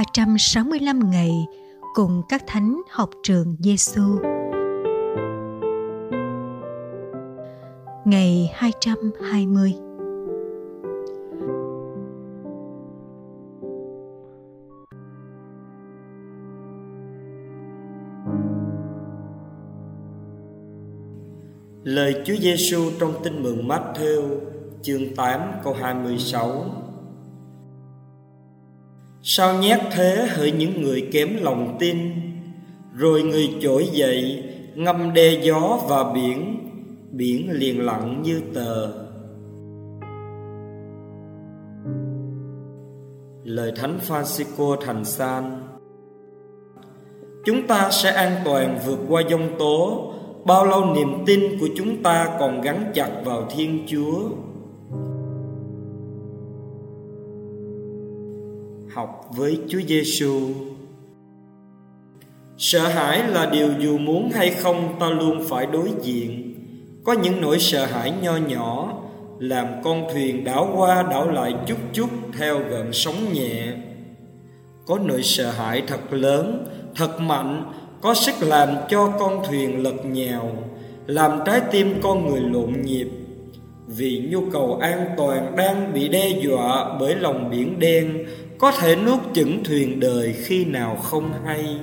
[0.00, 1.46] 365 ngày
[1.94, 4.02] cùng các thánh học trường Giêsu.
[8.04, 9.74] Ngày 220
[21.84, 24.38] Lời Chúa Giêsu trong Tin mừng Matthew,
[24.82, 26.89] chương 8 câu 26
[29.22, 31.96] Sao nhét thế hỡi những người kém lòng tin?
[32.94, 36.56] Rồi người trỗi dậy, ngâm đe gió và biển
[37.10, 38.92] Biển liền lặng như tờ.
[43.44, 45.62] Lời Thánh Francisco thành san,
[47.44, 50.12] Chúng ta sẽ an toàn vượt qua giông tố.
[50.44, 54.20] Bao lâu niềm tin của chúng ta còn gắn chặt vào Thiên Chúa?
[59.00, 60.50] Học với Chúa Giêsu.
[62.58, 66.54] Sợ hãi là điều dù muốn hay không ta luôn phải đối diện.
[67.04, 68.98] Có những nỗi sợ hãi nho nhỏ
[69.38, 73.72] làm con thuyền đảo qua đảo lại chút chút theo gợn sóng nhẹ.
[74.86, 80.04] Có nỗi sợ hãi thật lớn, thật mạnh, có sức làm cho con thuyền lật
[80.04, 80.52] nhào,
[81.06, 83.08] làm trái tim con người lộn nhịp.
[83.96, 88.24] Vì nhu cầu an toàn đang bị đe dọa bởi lòng biển đen
[88.58, 91.78] có thể nuốt chửng thuyền đời khi nào không hay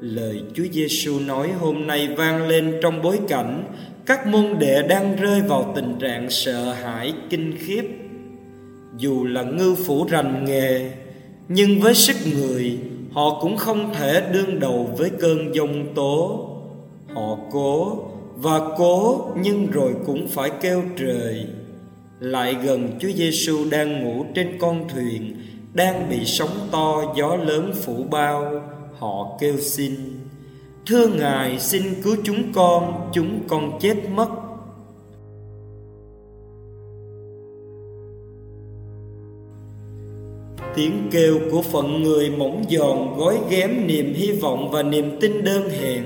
[0.00, 3.64] Lời Chúa Giêsu nói hôm nay vang lên trong bối cảnh
[4.06, 7.84] các môn đệ đang rơi vào tình trạng sợ hãi kinh khiếp.
[8.96, 10.90] Dù là ngư phủ rành nghề,
[11.48, 12.78] nhưng với sức người,
[13.12, 16.46] họ cũng không thể đương đầu với cơn giông tố.
[17.14, 17.98] Họ cố
[18.36, 21.46] và cố nhưng rồi cũng phải kêu trời.
[22.20, 25.36] Lại gần Chúa Giêsu đang ngủ trên con thuyền,
[25.72, 28.62] đang bị sóng to gió lớn phủ bao.
[28.98, 29.94] Họ kêu xin,
[30.86, 34.28] thưa ngài, xin cứu chúng con chúng con chết mất.
[40.74, 45.44] Tiếng kêu của phận người mỏng giòn gói ghém niềm hy vọng và niềm tin
[45.44, 46.04] đơn hèn.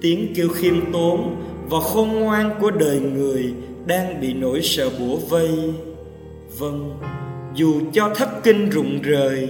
[0.00, 1.36] Tiếng kêu khiêm tốn
[1.68, 3.52] và khôn ngoan của đời người
[3.86, 5.50] đang bị nỗi sợ bủa vây.
[6.58, 6.90] Vâng
[7.54, 9.48] dù cho thất kinh rụng rời,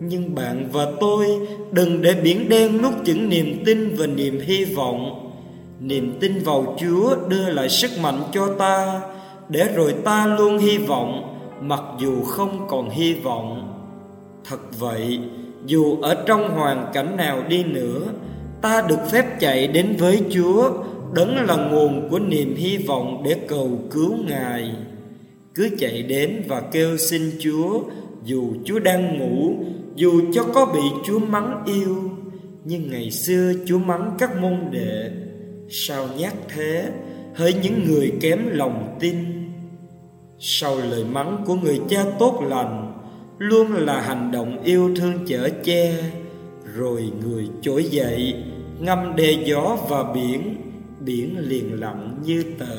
[0.00, 1.26] nhưng bạn và tôi
[1.72, 5.32] đừng để biển đen nuốt chửng niềm tin và niềm hy vọng.
[5.80, 9.00] Niềm tin vào chúa đưa lại sức mạnh cho ta,
[9.48, 13.75] để rồi ta luôn hy vọng, mặc dù không còn hy vọng
[14.48, 15.18] thật vậy
[15.66, 18.00] dù ở trong hoàn cảnh nào đi nữa
[18.62, 20.70] ta được phép chạy đến với Chúa
[21.12, 24.74] đấng là nguồn của niềm hy vọng để cầu cứu Ngài.
[25.54, 27.82] Cứ chạy đến và kêu xin Chúa
[28.24, 29.54] dù Chúa đang ngủ,
[29.94, 32.10] dù cho có bị Chúa mắng yêu,
[32.64, 35.10] nhưng ngày xưa Chúa mắng các môn đệ,
[35.70, 36.90] sao nhát thế,
[37.34, 39.16] hỡi những người kém lòng tin.
[40.38, 42.85] Sau lời mắng của người cha tốt lành,
[43.38, 46.10] luôn là hành động yêu thương chở che,
[46.74, 48.44] rồi người trỗi dậy
[48.78, 50.56] ngâm đê gió và biển
[51.00, 52.76] biển liền lặng như tờ.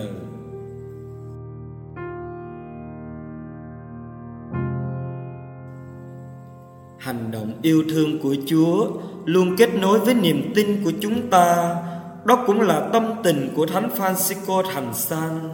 [6.97, 8.88] Hành động yêu thương của chúa
[9.25, 11.75] luôn kết nối với niềm tin của chúng ta.
[12.25, 15.50] Đó cũng là tâm tình của thánh francisco thành san.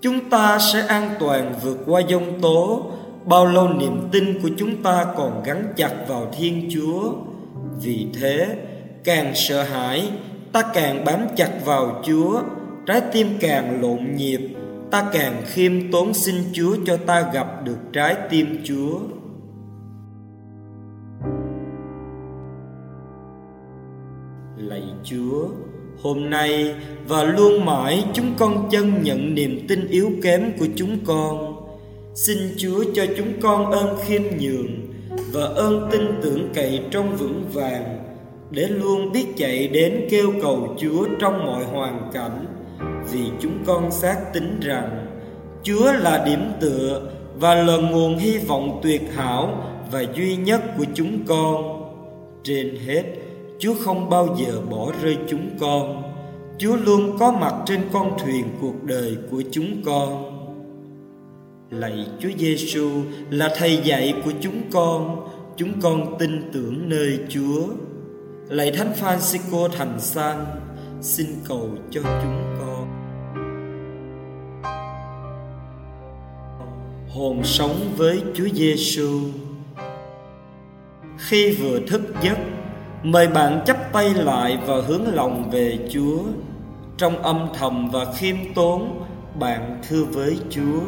[0.00, 2.90] Chúng ta sẽ an toàn vượt qua giông tố
[3.26, 7.12] bao lâu niềm tin của chúng ta còn gắn chặt vào thiên chúa?
[7.82, 8.56] Vì thế,
[9.04, 10.08] càng sợ hãi,
[10.52, 12.42] ta càng bám chặt vào chúa.
[12.86, 14.40] Trái tim càng lộn nhịp,
[14.90, 18.98] ta càng khiêm tốn xin chúa cho ta gặp được trái tim chúa.
[24.56, 25.48] Lạy chúa,
[26.02, 26.74] hôm nay
[27.08, 31.53] và luôn mãi chúng con chân nhận niềm tin yếu kém của chúng con
[32.14, 34.66] xin chúa cho chúng con ơn khiêm nhường
[35.32, 37.98] và ơn tin tưởng cậy trong vững vàng
[38.50, 42.46] để luôn biết chạy đến kêu cầu Chúa trong mọi hoàn cảnh
[43.12, 45.06] vì chúng con xác tín rằng
[45.62, 50.84] Chúa là điểm tựa và là nguồn hy vọng tuyệt hảo và duy nhất của
[50.94, 51.80] chúng con.
[52.44, 53.02] Trên hết,
[53.58, 56.02] Chúa không bao giờ bỏ rơi chúng con.
[56.58, 60.34] Chúa luôn có mặt trên con thuyền cuộc đời của chúng con.
[61.78, 62.90] Lạy Chúa Giêsu
[63.30, 67.66] là thầy dạy của chúng con, chúng con tin tưởng nơi Chúa
[68.48, 70.36] lạy thánh Francisco thành san
[71.00, 72.64] xin cầu cho chúng con
[77.14, 79.20] hồn sống với Chúa Giêsu.
[81.18, 82.38] Khi vừa thức giấc,
[83.02, 86.18] mời bạn chắp tay lại và hướng lòng về Chúa.
[86.96, 89.04] Trong âm thầm và khiêm tốn,
[89.38, 90.80] bạn thưa với Chúa: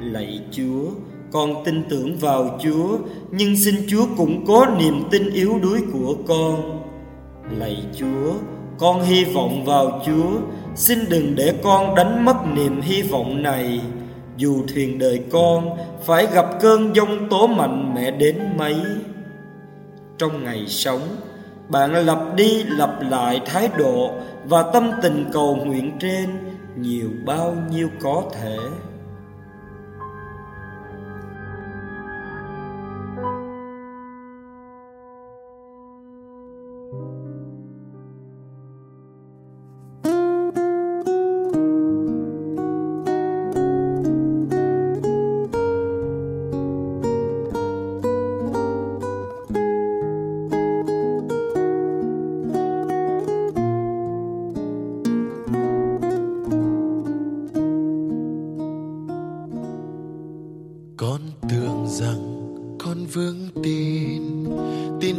[0.00, 0.90] Lạy Chúa,
[1.32, 2.98] con tin tưởng vào Chúa,
[3.30, 6.82] nhưng xin Chúa cũng có niềm tin yếu đuối của con.
[7.58, 8.32] Lạy Chúa,
[8.78, 10.40] con hy vọng vào Chúa,
[10.74, 13.80] xin đừng để con đánh mất niềm hy vọng này.
[14.36, 15.68] Dù thuyền đời con
[16.06, 18.76] phải gặp cơn giông tố mạnh mẽ đến mấy.
[20.18, 21.00] Trong ngày sống,
[21.68, 24.10] bạn lặp đi lặp lại thái độ
[24.44, 26.28] và tâm tình cầu nguyện trên
[26.76, 28.56] nhiều bao nhiêu có thể.
[36.90, 37.27] Vững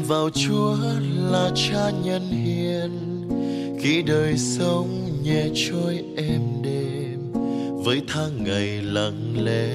[0.10, 0.78] vào chúa
[1.32, 2.92] là cha nhân hiền.
[3.80, 4.88] Khi đời sống
[5.24, 7.20] nhẹ trôi êm đêm
[7.84, 9.70] với tháng ngày lặng lẽ,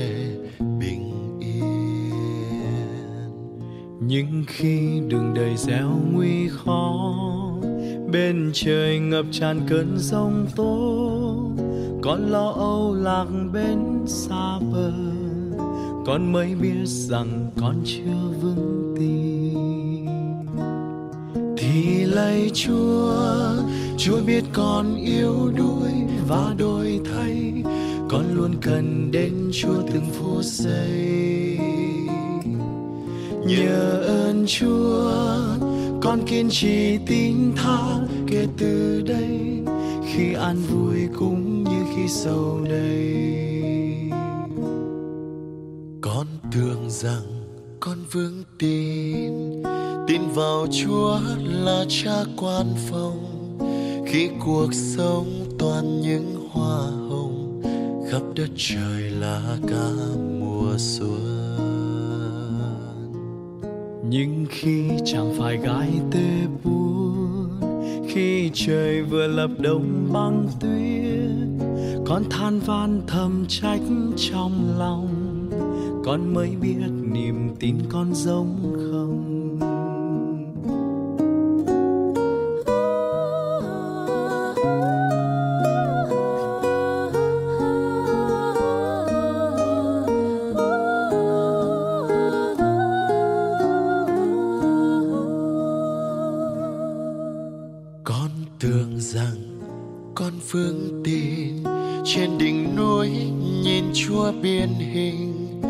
[0.58, 1.70] bình yên.
[4.00, 7.14] Nhưng khi đường đời gieo nguy khó,
[8.12, 11.04] bên trời ngập tràn cơn giông tố
[12.02, 14.92] con lo âu lạc bên xa bờ
[16.06, 19.63] con mới biết rằng con chưa vững tin
[21.64, 23.14] thì lạy chúa
[23.98, 25.92] chúa biết con yếu đuối
[26.28, 27.62] và đổi thay,
[28.08, 31.58] con luôn cần đến chúa từng phút giây.
[33.46, 35.12] Nhờ ơn chúa,
[36.02, 39.60] con kiên trì tin tha kể từ đây,
[40.12, 43.24] khi an vui cũng như khi sầu đầy.
[46.52, 47.22] Tưởng rằng
[47.80, 49.32] con vững tin
[50.06, 53.18] tin vào chúa là cha quan phòng.
[54.06, 55.26] Khi cuộc sống
[55.58, 56.78] toàn những hoa
[57.08, 57.62] hồng,
[58.10, 59.90] khắp đất trời là cả
[60.40, 61.44] mùa xuân.
[64.08, 67.60] Nhưng khi chẳng phải gái tê buồn,
[68.08, 71.66] khi trời vừa lập đông băng tuyết,
[72.06, 73.82] con than van thầm trách
[74.16, 75.08] trong lòng,
[76.04, 76.76] con mới biết
[77.12, 79.03] niềm tin con giống không.
[99.04, 99.60] Rằng
[100.14, 101.64] con phương tin
[102.04, 103.10] trên đỉnh núi
[103.64, 105.60] nhìn chúa biên hình.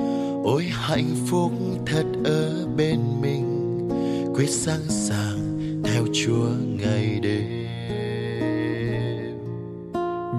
[0.44, 1.52] Ôi hạnh phúc
[1.86, 3.88] thật ở bên mình,
[4.34, 6.48] quyết sẵn sàng theo chúa
[6.78, 7.64] ngày đêm.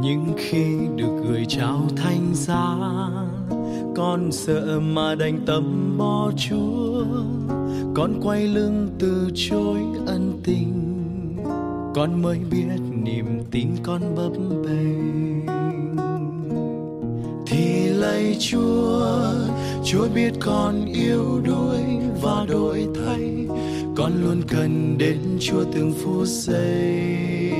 [0.01, 2.77] Nhưng khi được gửi trao thanh giá,
[3.95, 7.05] con sợ mà đành tâm bỏ chúa.
[7.95, 10.84] Con quay lưng từ chối ân tình
[11.95, 14.31] con mới biết niềm tin con bấp
[14.63, 15.45] bênh.
[17.47, 19.31] Thì lạy chúa
[19.85, 21.79] chúa biết con yếu đuối
[22.21, 23.47] và đổi thay.
[23.95, 27.51] Con luôn cần đến chúa từng phút giây.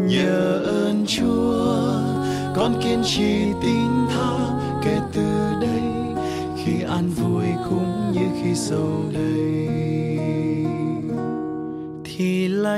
[0.00, 1.92] Nhờ ơn chúa,
[2.56, 5.26] con kiên trì tin tha kể từ
[5.60, 5.82] đây.
[6.64, 9.27] Khi an vui cũng như khi sầu đời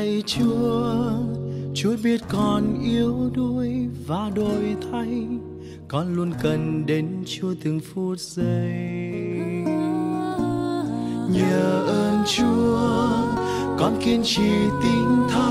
[0.01, 1.13] lạy chúa
[1.75, 5.27] chúa biết con yếu đuối và đổi thay.
[5.89, 9.13] Con luôn cần đến chúa từng phút giây.
[11.33, 12.79] Nhờ ơn chúa,
[13.79, 14.51] con kiên trì
[14.83, 15.50] tin tha